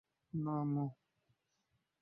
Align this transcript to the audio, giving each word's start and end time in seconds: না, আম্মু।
না, 0.33 0.53
আম্মু। 0.61 0.85